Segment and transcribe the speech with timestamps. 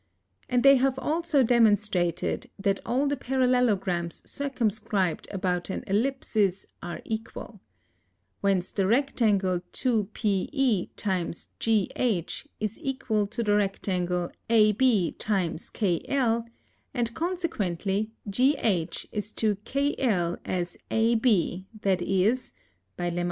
[0.49, 7.61] And they have also demonstrated that all the Parallelogramms circumscribed about an Ellipsis are equall.
[8.39, 15.19] Whence the rectangle 2 PEÃGH is equal to the rectangle ABÃKL
[16.93, 22.53] & consequently GH is to KL as AB that is
[22.97, 23.19] (by Lem.